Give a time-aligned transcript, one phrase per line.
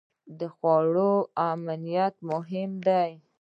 [0.39, 1.11] د خوړو
[1.51, 3.11] امنیت مهم دی.